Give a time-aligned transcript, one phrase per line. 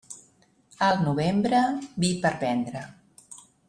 [0.87, 1.61] El novembre,
[2.07, 2.87] vi per vendre.